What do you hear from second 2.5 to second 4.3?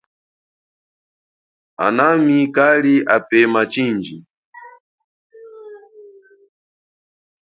kali apema chindji.